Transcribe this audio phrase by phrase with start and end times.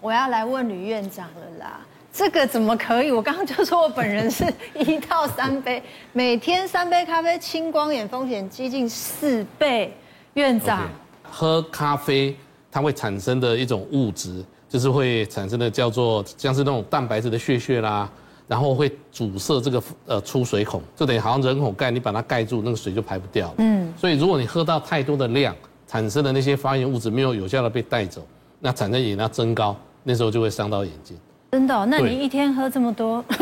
[0.00, 1.80] 我要来问吕院长了啦。
[2.12, 3.12] 这个怎么可以？
[3.12, 5.80] 我刚刚就说我本人是一到三杯，
[6.12, 9.94] 每天三杯咖啡，青光眼风险接近四倍。
[10.34, 11.28] 院长，okay.
[11.30, 12.36] 喝咖啡
[12.70, 18.10] 它会产生的一种物质，就是会产生的叫做像是那种蛋白质的屑屑啦，
[18.48, 23.54] 然后会阻塞这个呃出水孔，就等于好像人孔盖，你把它盖住，那个水就排不掉了。
[23.58, 25.54] 嗯，所以如果你喝到太多的量，
[25.86, 28.26] 产生的那些发炎物质没有有效的被带走，
[28.58, 31.16] 那产生眼压增高，那时候就会伤到眼睛。
[31.52, 31.84] 真的、哦？
[31.90, 33.24] 那你一天喝这么多，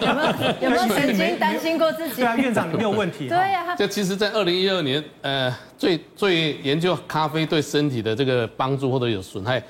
[0.00, 2.16] 有没有有没有曾经担心过自己？
[2.16, 3.28] 对啊，院长你没有问题。
[3.28, 3.76] 对呀、啊。
[3.76, 9.62] 这其实，在二零一二年，呃，最最研究咖啡对身体的这个帮助或者有损害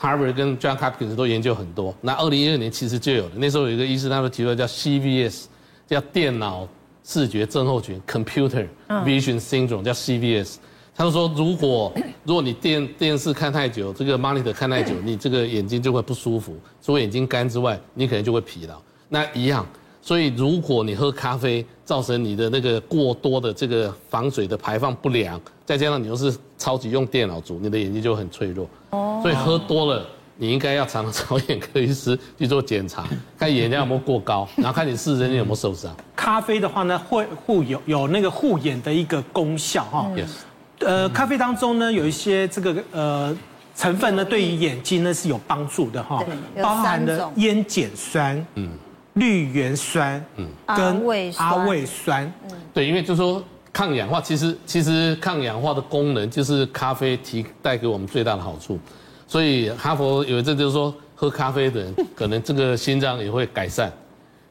[0.00, 1.94] ，Harvard 跟 John Hopkins 都研究很多。
[2.00, 5.44] 那二零一二年其实就有了，那时候有一个医师，他们提出来叫 CVS，
[5.86, 6.66] 叫电脑
[7.04, 10.56] 视觉症候群 （Computer Vision Syndrome），叫 CVS。
[10.96, 11.92] 他就说，如果
[12.24, 16.56] 如果你电电视看太久，这个 monitor 看太久， 你这个眼睛就会不舒服。
[16.82, 18.80] 除了眼睛干之外，你可能就会疲劳。
[19.08, 19.64] 那一样，
[20.00, 28.68] 所以如果你喝咖啡，造成你的那个过多的这个防水的排放不良，再加上你又是超级用电脑族，你的眼睛就很脆弱。
[28.90, 29.20] 哦。
[29.22, 30.04] 所以喝多了，
[30.36, 33.06] 你应该要常常找眼科医师 去做检查，
[33.38, 35.94] 看眼压有没有过高， 然后看你视神经有没有受伤。
[36.16, 40.10] 咖啡的话呢，会护有有那个护眼的一个功效哈。
[40.16, 40.30] Yes。
[40.80, 43.36] 呃，咖啡当中呢，有一些这个呃
[43.74, 46.22] 成分呢，对于眼睛呢是有帮助的哈，
[46.62, 48.70] 包含了烟碱酸、嗯，
[49.14, 51.02] 绿原酸、嗯，跟
[51.36, 58.78] 阿魏酸，嗯，对，因为就是说抗氧化，其实其实抗氧化的功能就是咖啡提带给我们最大的好处，
[59.26, 63.90] 所以哈佛有一阵就是说，喝咖啡的人可能这个心脏也会改善，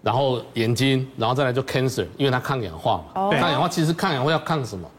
[0.01, 4.89] 然后眼睛，然后再来就 cancer，因为它抗氧化嘛，抗氧化其实抗氧化要抗什么？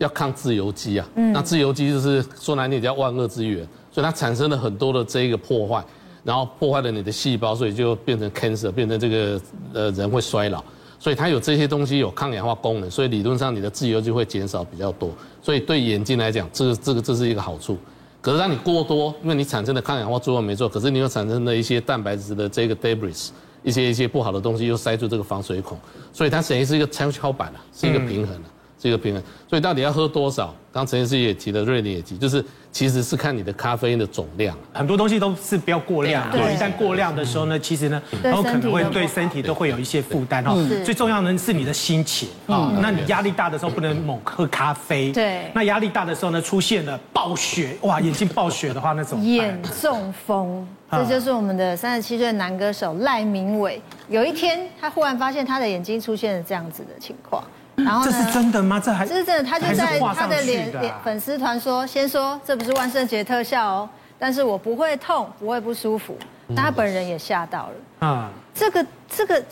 [0.00, 5.84] 要抗自由基啊，那自由基就是说难听点叫万恶之源，所以它产生了很多的这一个破坏，
[6.24, 9.40] 然后破坏了你的细胞，所以就变成 cancer，变成这个
[9.74, 10.64] 呃人会衰老，
[10.98, 15.10] 所以它有这些东西有抗氧化功能，所以理论上你的自由基会减少比较多，
[15.42, 17.76] 所以对眼睛来讲，这个这个这是一个好处。
[18.22, 23.28] 可是当你过多，因为你产生的抗氧化作用没错，可是你又产生了一些蛋白质的这个 debris，
[23.62, 25.78] 一些一些不好的东西又塞住这个防水孔，
[26.10, 28.48] 所以它等于是一个跷跷板啊，是一个平衡的。
[28.80, 30.54] 这个平衡，所以到底要喝多少？
[30.72, 34.56] 刚陈医师也提了，瑞宁也提，就是其实是看你的咖啡因的总量。
[34.72, 40.54] 很多东西都是不要过量，对，一旦过量的时候呢，其实呢，然后可能会对身体都会有一些负担哈。
[40.84, 45.12] 最重要的是你的心情啊，那你压力大的时候不能猛喝咖啡。
[45.12, 45.50] 对。
[45.52, 53.82] 那压力大的时候呢，出现了暴雪，哇，眼睛暴雪的话，那种眼中风，这就是我们的三十七岁男歌手赖明伟。
[54.08, 57.42] 有一天，他忽然发现他的眼睛出现了这样子的情况。
[57.76, 58.80] 然后这是真的吗？
[58.84, 63.88] 这还这是真的，他就在他的脸脸粉丝团说，先说这不是万圣节特效哦，
[64.18, 66.16] 但是我不会痛，不会不舒服。
[66.48, 69.42] 但他本人也吓到了啊，这个这个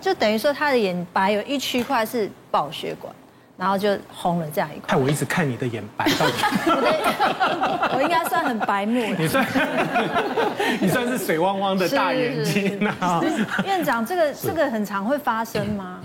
[0.00, 3.12] 就等于说他的眼白有一区块是爆血管，
[3.56, 4.86] 然后就红了这样一块。
[4.86, 6.06] 看我一直看你的眼白，
[7.92, 9.04] 我应该算很白目。
[9.18, 9.44] 你算
[10.80, 13.20] 你算是水汪汪的大眼睛啊。
[13.66, 15.98] 院长，这个这个很常会发生吗？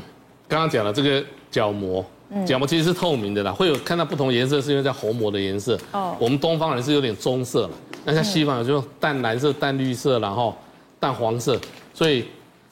[0.47, 2.05] 刚刚讲了这个角膜，
[2.45, 5.77] 角膜其实是透明的啦，会有看到不同颜色，是因为在虹膜的颜色。
[5.91, 7.71] 哦，我们东方人是有点棕色了，
[8.05, 10.55] 那像西方人就淡蓝色、淡绿色，然后
[10.99, 11.59] 淡黄色，
[11.93, 12.25] 所以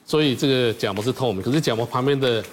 [0.06, 2.44] 所以这个角膜是透明，可是角膜旁边的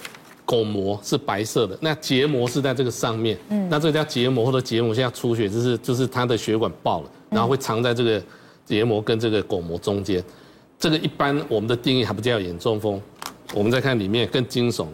[0.45, 3.37] 巩膜是白色的，那结膜是在这个上面。
[3.49, 8.21] 嗯，那这个叫结膜或者结膜现在出血，就是就是它的血管爆了，然后会藏在这个
[8.65, 10.23] 结膜跟这个巩膜中间。
[10.79, 13.01] 这个一般我们的定义还不叫眼中风，
[13.53, 14.93] 我们再看里面更惊悚了。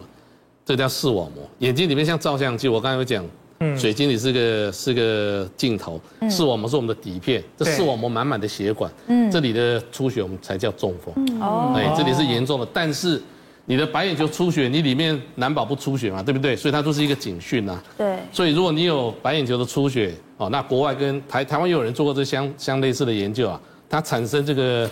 [0.65, 2.67] 这叫视网膜，眼睛里面像照相机。
[2.67, 3.23] 我刚才有讲，
[3.59, 7.43] 嗯，水晶里是个是个镜头，视网膜是我们的底片。
[7.55, 11.39] 这视网膜满满的血管，嗯，这里的出血我们才叫中风。
[11.39, 12.67] 哦，哎，这里是严重的。
[12.73, 13.21] 但是
[13.65, 16.55] 你的白眼球出血，你里面难保不出血嘛，对不对？
[16.55, 17.79] 所以它就是一个警讯呐。
[17.95, 18.17] 对。
[18.31, 24.89] 所以如果你有白眼球的出血，哦，那国外跟台台湾也有人做过这相相类似的研究啊，它产生这个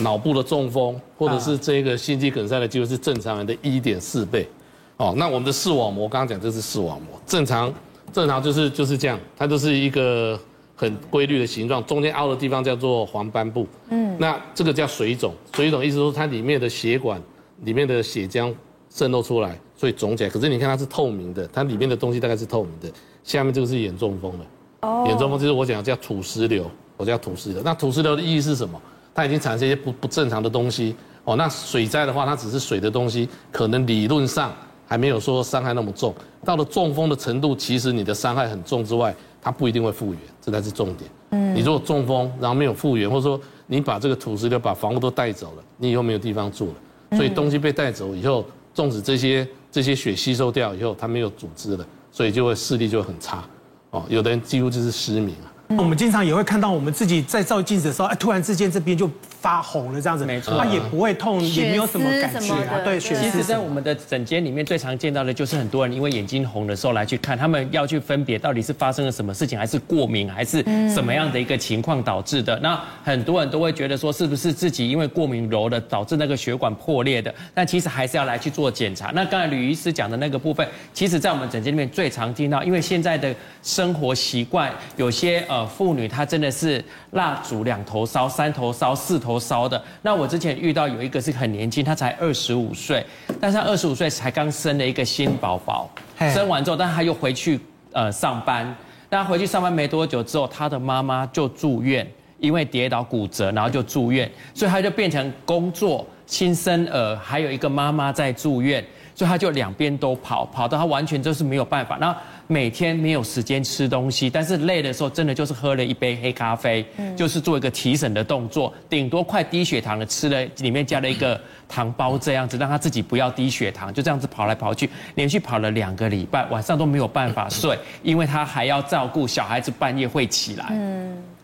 [0.00, 4.46] 脑部的中风或者是这个心肌梗塞的机会是正常人的一点四倍。
[4.96, 7.72] 哦，那我们的视网膜，刚刚讲这是视网膜，正常，
[8.12, 10.38] 正常就是就是这样，它就是一个
[10.76, 13.66] 很规律的形状，中间凹的地方叫做黄斑部。
[13.88, 17.20] 嗯，那这个叫水肿，水肿意思说它里面的血管
[17.64, 18.54] 里面的血浆
[18.88, 20.30] 渗漏出来，所以肿起来。
[20.30, 22.88] 可是你看它是透明的，它里面的东西大概是透明的。
[23.24, 24.44] 下面这个是眼中风的，
[24.82, 27.60] 哦，眼中风就是我讲的叫土石流，我叫土石流。
[27.64, 28.80] 那土石流的意义是什么？
[29.12, 30.94] 它已经产生一些不不正常的东西。
[31.24, 34.54] 哦，那水灾的话，它只是水的东西，可能理论上。
[34.86, 36.14] 还没有说伤害那么重，
[36.44, 41.10] 到了中风的程度，其实你的伤害很重之外，它不一定会复原，这才是重点。
[41.30, 47.16] 嗯，你如果中风，然后没有复原，或者说你把这个土石流把房屋都带走了，你以后没有地方住了。
[47.16, 53.44] 所以东西被带走以后，纵使这些这些血吸收掉以后，它没有组织了，所以就会视力就会很差。
[53.90, 55.52] 哦，有的人几乎就是失明啊。
[55.78, 59.08] 我们经常也会看到我们自己在照镜子的时候，哎，突然之间这边就
[59.44, 62.80] 发红了，这样子，没错，它也不会痛，也没有什么感觉啊。
[62.82, 70.62] 对，其实，在我们的诊间里面最常见到的就是很多人因为眼睛红的时候来去看，他们要去分别到底是发生了什么事情，还是过敏，还是
[70.92, 72.58] 什么样的一个情况导致的。
[72.60, 77.34] 那很多人都会觉得说，是不是自己因为过敏揉的导致那个血管破裂的？
[77.52, 79.10] 但其实还是要来去做检查。
[79.14, 86.24] 那刚才吕医师讲的那个部分，其实在我们诊间里面最常听到，因为现在的生活习惯，有些呃妇女她。
[86.24, 89.82] 真的是蜡烛两头烧、三头烧、四头烧的。
[90.02, 93.04] 那我之前遇到有一个是很年轻，他才二十五岁，
[93.40, 95.88] 但是他二十五岁才刚生了一个新宝宝，
[96.32, 97.60] 生完之后，但他又回去
[97.92, 98.74] 呃上班。
[99.10, 102.06] 那回去上班没多久之后，他的妈妈就住院，
[102.38, 108.84] 因为跌倒骨折，然后就住院，所以他就变成工作、新生儿，还有一个妈妈在住院。
[109.16, 111.96] 所以他就两边都跑，跑到他完全就是没有办法。
[112.00, 116.84] 然后每天没有时间吃东西但是累的时候真的就是喝了一杯黑咖啡
[117.16, 130.66] 就是做一个提神的动作顶多快低血糖了吃了里面加了一个糖包这样子让他自己不要低血糖就这样子跑来跑去连续跑了两个礼拜晚上都没有办法睡因为他还要照顾小孩子半夜会起来。
[130.70, 131.34] 嗯。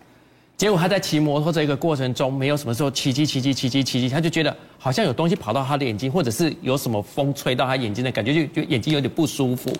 [0.60, 9.72] 结果他在骑摩托这个过程中没有什么时候骑骑骑他就觉得好像有东西跑到他的眼睛或者是有什么风吹到他眼睛的感觉就就眼睛有点不舒服。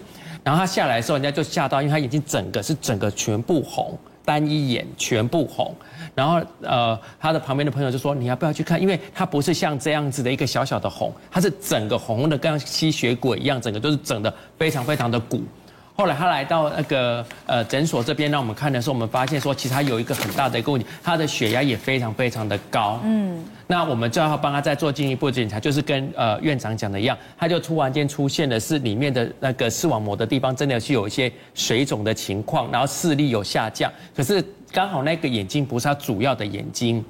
[0.43, 5.75] 然后他下来的时候，人家就吓到，因为他眼睛整个是整个全部红，单一眼全部红。
[6.15, 8.81] 然后呃，他的旁边的朋友就说：“你要不要去看？
[8.81, 15.43] 因为他不是像这样子的一个小小的红，他是整个红的，跟吸血鬼一样，整个都是整的非常非常的鼓。”
[16.01, 22.99] 后来他来到那个呃诊所这边让我们看的时候，我们发现说，其实他有一个很大的一个问题，他的血压也非常非常的高。
[23.05, 34.43] 嗯，那我们就要帮他再做进一步检查，就是跟呃院长讲的一样，他就突然间出现的是里面的那个视网膜的地方真的是有一些水肿的情况，然后视力有下降，可是
[34.73, 37.05] 刚好那个眼睛不是他主要的眼睛。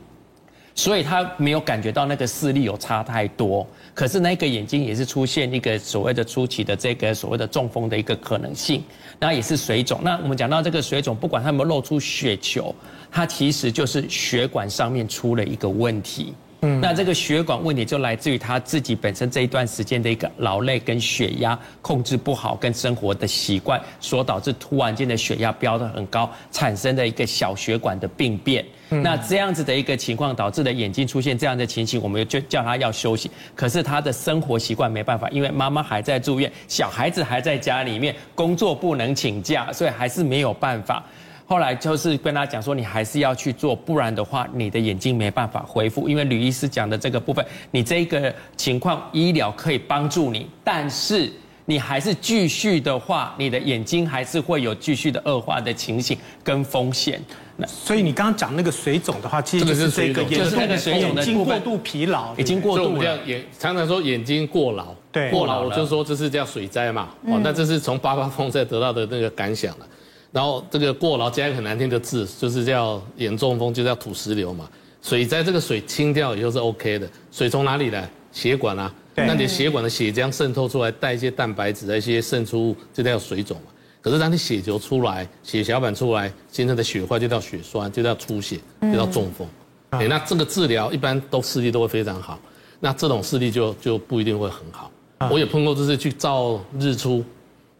[0.81, 8.83] 所以他没有感觉到那个视力有差太多，可是那个眼睛也是出现一个所谓的初期的这个所谓的中风的一个可能性，
[9.19, 10.01] 那也是水肿。
[10.03, 12.75] 那我们讲到这个水肿，不管它有没有露出血球，
[13.11, 16.33] 它其实就是血管上面出了一个问题。
[16.63, 28.65] 嗯，那这个血管问题就来自于他自己本身这一段时间的一个劳累跟血压控制不好，跟生活的习惯所导致突然间的血压飙得很高，产生的一个小血管的病变。
[28.91, 33.31] 那这样子的一个情况导致的眼睛出现这样的情形，我们就叫他要休息。
[33.55, 41.05] 可是他的生活习惯没办法，因为妈妈还在住院，小孩子还在家里面，工作不能请假，所以还是没有办法。
[41.51, 46.09] 后来就是跟他讲说，你还是要去做，不然的话，你的眼睛没办法恢复。
[46.09, 51.29] 因为吕医师讲的这个部分，你这个情况医疗可以帮助你，但是
[51.65, 57.21] 你还是继续的话，你的眼睛还是会有继续的恶化的情形跟风险。
[57.57, 63.19] 那所以你刚刚讲那个水肿的话，其实就是这个就是那个水肿的眼睛过度疲劳，已经过度了。
[63.27, 67.09] 眼常常说眼睛过劳，对，过劳，就是说这是叫水灾嘛。
[67.27, 69.87] 哦，那这是从八八风灾得到的那个感想了。
[70.33, 74.69] 然后这个过劳加一个很难听的字，就是叫眼中风，就叫土石流嘛。
[75.03, 78.09] 水在这个水清掉以后是 OK 的，水从哪里来？
[78.33, 83.73] 血管啊，那你血管的血浆渗透出来，带一些蛋白质、一些渗出物，就叫水肿嘛。
[84.01, 89.49] 可是当你血球出来，血小板出来，形成的血块就叫血栓，就叫出血，就叫中风。
[89.91, 92.39] 哎、嗯，那这个治疗一般都视力都会非常好，
[92.79, 94.89] 那这种视力就就不一定会很好。
[95.29, 97.25] 我也碰过，就是去照日出。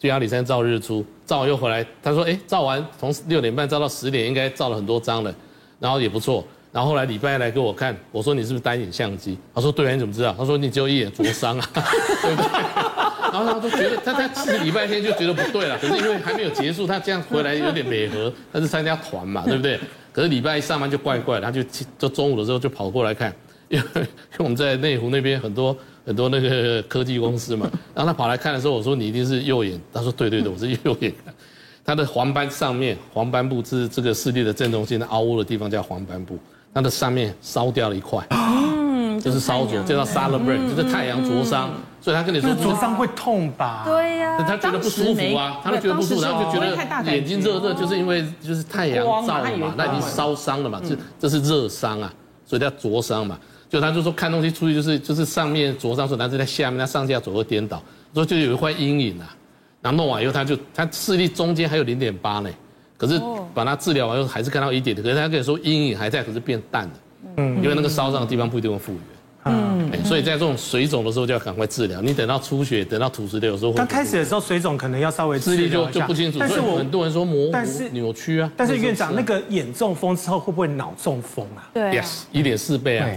[0.01, 1.87] 去阿里山照日出，照完又回来。
[2.03, 5.33] 他说：“哎，照完从六点半照到十点，应该照了很多张了，
[5.79, 6.43] 然后也不错。
[6.73, 9.37] 然后后来礼拜来给我看，我说你是不是单眼相机？
[9.55, 10.35] 他说对啊，你怎么知道？
[10.39, 12.51] 他说你只有一眼灼伤啊， 对不对？
[13.31, 18.33] 然后他就觉得他他其实礼拜天就觉得不对了，可是因为还没有结束，他这样回来有点违和。
[18.53, 19.79] 他是参加团嘛，对不对？
[20.13, 21.63] 可是礼拜一上班就怪怪，他就
[21.99, 23.35] 就中午的时候就跑过来看，
[23.69, 25.77] 因为因为我们在内湖那边很多。”
[26.11, 31.15] 很多那个科技公司嘛， 然后他跑来看的时候，我说你一定是右眼，他说对对对，我是右眼。
[31.85, 36.37] 他的黄斑上面，黄斑部是这个视力的正中心的凹凹的地方叫黄斑部，
[36.75, 43.85] 它的上面烧掉了一块，嗯，就是烧灼，叫做 solar burn，就是太阳灼伤，所以他跟你说灼伤会痛吧？
[43.87, 46.75] 对呀，他觉得不舒服啊，他就觉得不舒服，然后就觉得
[47.13, 52.13] 眼睛热热，就是因为就是太阳照了嘛，那已经烧伤了嘛，这这是热伤啊，
[52.45, 53.39] 所以叫灼伤嘛。
[53.71, 59.35] 就他就说看东西出去就是就是上面灼伤，说但是在下面他上下左右颠倒，说就有一块阴影啊，
[59.81, 62.51] 然后弄完以后他就他视力中间还有零点八呢，
[62.99, 63.19] 可是
[63.55, 66.91] 把它治疗完后还是看到一点点，可是他可以说阴影还在，可是变淡了。
[67.37, 69.03] 嗯，因为那个烧伤的地方不一定会复原。
[69.45, 72.03] 嗯，所以在这种水肿的时候就要赶快治疗。
[72.03, 76.39] 你等到出血，等到土石流的时候，刚开始的时候水肿可能要稍微视力就就不清楚。
[76.39, 78.53] 但是我很多人说模糊、但是扭曲啊。
[78.55, 81.71] 但是院长，那个眼中风之后会不会脑中风啊？
[81.73, 83.09] 对，yes，一点四倍啊，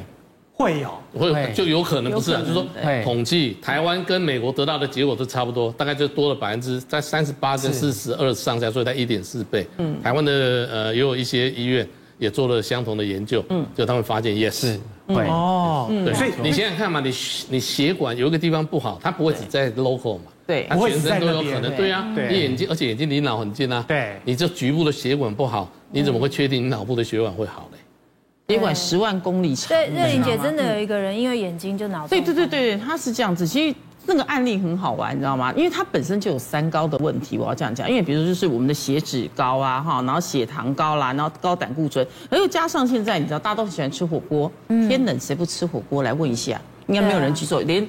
[0.63, 0.89] 会有，
[1.19, 2.65] 会就有可能不是啊，就是说
[3.03, 9.67] 统计台湾跟美国得到的结果都差不多，大概就多了百分之在三十八跟四十二上下，所以在一点四倍。
[9.77, 10.31] 嗯，台湾的
[10.71, 14.77] 呃也有一些医院也做了相同的研究，嗯，就他们发现 yes。
[15.05, 17.13] 对哦，对，所以你想想看嘛，你
[17.49, 27.77] 你血管有一个地方不好，它不会只在 local 嘛，对，它全身都有可能，对啊，你眼睛，而且眼睛离脑很近啊，对，你这局部的血管不好，你怎么会确定你脑部的血管会好嘞？
[28.53, 29.69] 血管十万公里长。
[29.69, 33.75] 对，瑞玲姐真的有一个人因为眼睛就脑，对对对对，他是这样子，其实。
[34.05, 35.53] 那个案例很好玩，你知道吗？
[35.55, 37.89] 因为他本身就有三高的问题，我要这样讲。
[37.89, 46.03] 因为比如说就是我们的血脂高啊，哈，然后血糖高啦，然后高胆固醇，而又加上现在你知道大家都很喜欢吃火锅，天冷谁不吃火锅？
[46.03, 47.87] 来问一下，应该没有人举手，连。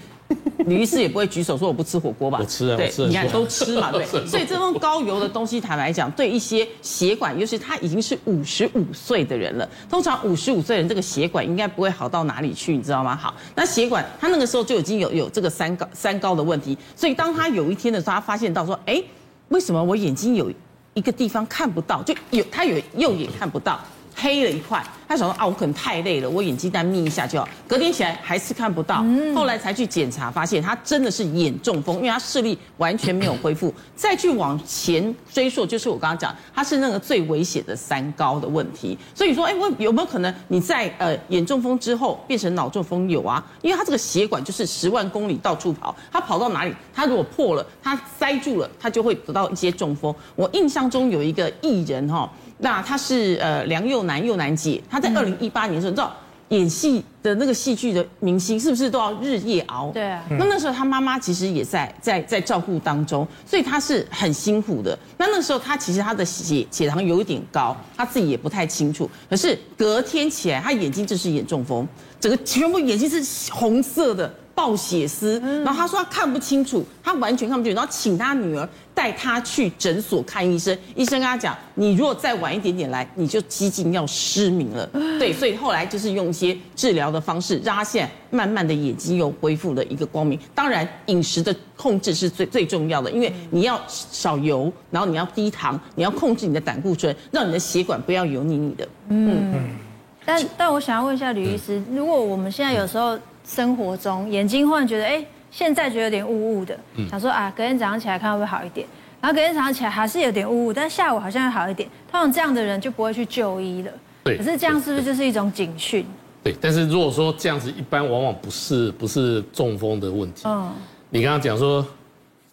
[0.67, 2.39] 吕医师也不会举手说我不吃火锅吧？
[2.41, 4.07] 我吃啊，对，你看都吃嘛，对。
[4.27, 13.15] 所以这种高油的东西，坦白讲，对一些血管，尤其他已经是五十五岁的人了，通常五十五岁人这个血管应该不会好到哪里去，你知道吗？
[13.15, 19.03] 好，那血管他那个时候就已经有有这个三高三高的问题，所以当他有一天的时候，他发现到说，哎，
[19.49, 20.51] 为什么我眼睛有
[20.95, 23.79] 一个地方看不到，就有他有右眼看不到。
[24.15, 27.49] 黑了一块，他想说啊，我可能太累了，我眼睛单眯一下就好。
[27.67, 29.05] 隔天起来还是看不到，
[29.35, 33.73] 后来才去检查，发现他真的是眼中风，因为他视力完全没有恢复。
[33.97, 38.97] 再去往前追溯，就是我刚刚讲，他是那个最危险的三高的问题。
[39.15, 43.09] 所以说，哎，我有没有可能你在呃眼中风之后变成脑中风？
[43.09, 50.15] 有啊，因为他这个血管就是十万公里到处跑，他跑到哪里，他如果破了，他塞住了，他就会得到一些中风。
[50.37, 52.31] 我印象中有一个艺人哈。
[52.65, 56.17] 那他是呃梁又南又南姐，他在二零一八年的时候，你知道
[56.49, 59.91] 演戏的那个戏剧的明星是不是都要日夜熬？
[59.91, 60.23] 对啊。
[60.31, 64.99] 那那时候他妈妈其实也在在在照顾当中，所以他是很辛苦的。
[65.19, 69.11] 那那时候他其实他的血血糖有一点高，他自己也不太清楚。
[69.29, 71.87] 可是隔天起来，他眼睛就是眼中风，
[72.19, 74.35] 整个全部眼睛是红色的。
[74.55, 80.77] 爆血丝，然后他说他看不清楚，他完全看不清楚，然后请他女儿带他去诊所看医生。
[80.95, 84.87] 医生跟他讲，你如果再晚一点点来，你就几近要失明了。
[85.19, 90.39] 对，所以后来就是用一些治疗的方式，让他现在慢慢的眼睛又恢复了一个光明。
[90.55, 98.89] 当然，饮食的控制是最最重要的，因为你要少油，然后你要低糖，你要控制你的胆固醇，让你的血管不要油腻腻的。
[99.09, 99.77] 嗯嗯。
[100.25, 103.19] 但但我想要问一下吕医师，如果我们现在有时候。
[103.45, 106.79] 生活中眼睛忽然觉得，哎，现在觉得有点雾雾的，
[107.11, 108.87] 想说啊，隔天早上起来看会不会好一点？
[109.21, 111.89] 然后隔天早上起来还是有点雾雾，但下午好像会好一点。
[112.11, 113.91] 通常这样的人就不会去就医了。
[114.23, 114.37] 对。
[114.37, 116.05] 可是这样是不是就是一种警讯？
[116.43, 116.55] 对。
[116.61, 120.43] 但是如果说这样子，一般往往不是不是中风的问题。
[120.45, 120.71] 嗯。
[121.09, 121.87] 你刚刚讲说，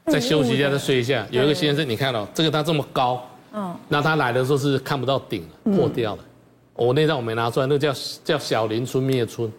[0.05, 1.25] 再休息一下，再睡一下。
[1.29, 3.21] 有一个先生，你看到这个他这么高，
[3.53, 6.23] 嗯，那他来的时候是看不到顶了，破掉了。
[6.73, 7.93] 我那张我没拿出来，那个叫
[8.23, 9.51] 叫小林村灭村。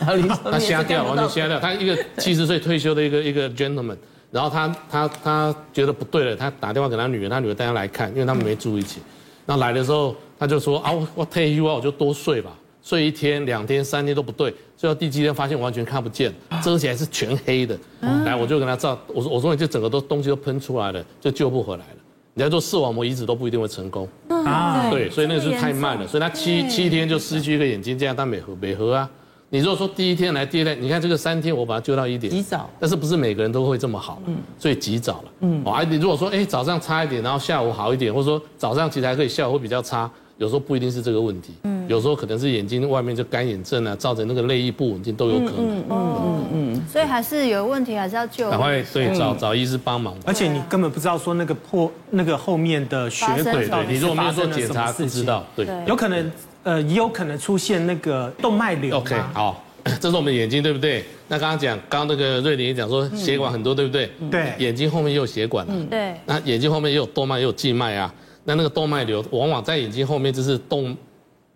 [0.00, 1.60] 他瞎掉，完全瞎掉。
[1.60, 3.96] 他一个七十岁退休的一个一个 gentleman，
[4.30, 9.00] 然后他他他觉得不对了，他打电话给他女儿，他女儿带他来看，因为他们没住一起。
[9.46, 12.50] 那来的时候，他就说啊，我我退休啊，我就多睡吧，
[12.82, 17.76] 睡一天、两天、三天都不对，睡到第七天发现完全看不见，遮起来是全黑的。
[18.24, 21.96] 来，我就跟他照，我说我说你这整个都东西都喷出来了，就救不回来了。
[22.32, 24.88] 你要做视网膜移植都不一定会成功啊。
[24.88, 29.10] 对，所以那个是太慢了，所以他七七天就失去一个眼睛，这样他没合没合啊。
[29.52, 56.30] 你如果说第一天来，第二天，你看这个三天，我把它揪到一点，及早，但是不是每个人都会这么好，嗯，所以及早了，嗯，哦，你如果说，哎，早上差一点，然后下午好一点，或者说早上其实还可以，下午会比较差，有时候不一定是这个问题，嗯，有时候可能是眼睛外面就干眼症啊，造成那个泪液不稳定都有可能，嗯嗯嗯嗯，所以还是有问题，还是要救，赶快对找找医师帮忙，而且你根本不知道说那个破那个后面的血管，对对，你如果没有做检查不知道，对，有可能，
[56.62, 59.64] 呃，也有可能出现那个动脉瘤，OK，好。
[59.98, 61.02] 这是我们眼睛，对不对？
[61.26, 64.10] 那刚刚讲，刚刚那个瑞玲也讲说血管很多，对不对？
[64.30, 64.52] 对。
[64.58, 65.74] 眼睛后面也有血管啊。
[65.88, 66.14] 对。
[66.26, 68.12] 那眼睛后面也有动脉，也有静脉啊。
[68.44, 70.94] 那那个动脉瘤往往在眼睛后面，就是动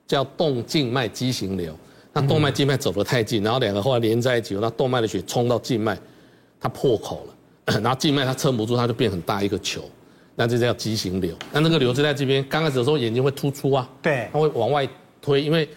[0.06, 1.76] 叫动静脉畸形瘤。
[2.14, 5.98] 那动脉静脉走得太近，然后两个后来连在一起，那动脉的血冲到静脉，
[6.58, 9.82] 它破口了， 然后静脉它撑不住，它就变很大一个球，
[10.36, 11.34] 那就叫畸形瘤。
[11.52, 13.88] 那那个瘤就在这边，刚开始的时候眼睛会突出啊。
[14.02, 14.28] 对。
[14.32, 14.88] 它会往外
[15.20, 15.68] 推，因为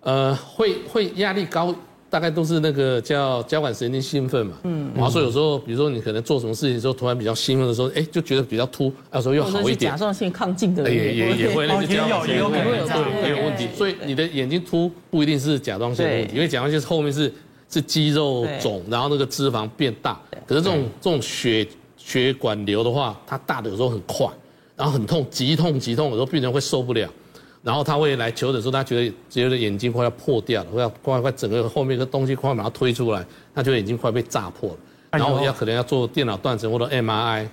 [0.00, 1.74] 呃会会压力高。
[2.08, 9.90] 大概都是那个叫交感神经兴奋嘛，嗯，然后所以有时候，比如说你可能做什么事情的时候，突然比较兴奋的时候，哎，就觉得比较突，有时候又好一点。
[9.90, 12.64] 甲状腺亢进的人也也也会那个也有也有可能
[13.20, 13.68] 对也有问题。
[13.76, 17.30] 所以你的眼睛突不一定是甲状腺的问题，因为甲状腺后面是
[17.68, 20.18] 是肌肉肿，然后那个脂肪变大。
[20.46, 21.66] 可是这种这种血
[22.06, 24.28] 血管瘤的话，它大的有时候很快，
[24.76, 27.10] 然后很痛，极痛极痛，有时候病人会受不了。
[27.64, 34.76] 然后他会来求诊的时候，他觉得觉得眼睛快要破掉了，快要快快整个后面的东西快把它推出来，他觉得眼睛快被炸破了，
[35.10, 37.48] 然后要可能要做电脑断层或者 MRI，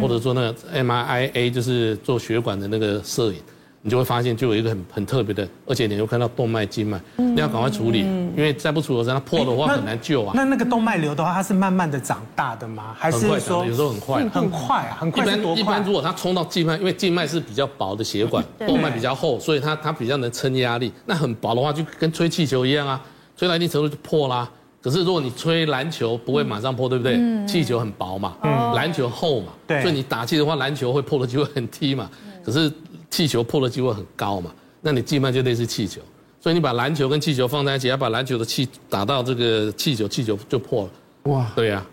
[0.00, 3.38] 或者做那个 MRIA 就是做血管的那个摄影。
[3.82, 10.32] 你就会发现，就有一个很很特别的，而且你又看到动脉、静脉，你要赶快处理，因为再不处理的时候，它破的话很难救啊。
[10.34, 12.96] 那那个动脉瘤的话，它是慢慢的长大的吗？
[12.98, 14.28] 还是说有时候很快？
[14.30, 15.22] 很快啊，很快。
[15.22, 20.92] 一般一般，如果它冲到静脉，因为静脉是比较薄的血管，动脉比较厚，所以它它比较能撑压力。
[21.06, 23.00] 那很薄的话，就跟吹气球一样啊，
[23.36, 24.50] 吹到一定程度就破啦。
[24.82, 27.16] 可是如果你吹篮球，不会马上破，对不对？
[27.46, 28.34] 气球很薄嘛，
[28.74, 32.10] 篮球厚嘛，所以你打气的话，篮球会破的机会很低嘛。
[32.44, 32.70] 可是。
[33.10, 34.50] 气球破的机会很高嘛？
[34.80, 36.00] 那你静脉就类似气球，
[36.40, 40.90] 所以你把篮球跟气球放在一起，要把篮球的气打到这个气球，气球就破了。
[41.32, 41.84] 哇，对呀，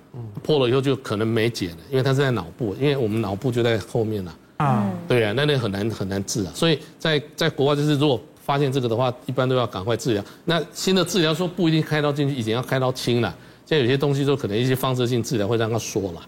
[0.43, 4.35] 破了以后就可能没解了，因为它是在脑部，因为我们脑部就在后面了。
[4.57, 6.51] 啊，对呀，那那很难很难治啊。
[6.53, 10.23] 所以在在国外就是，如果发现这个的话，一般都要赶快治疗。
[10.45, 16.21] 那新的治疗说不一定开刀进去，以前要开刀清了，现在有些东西都可能一些放射性治疗会让它缩了。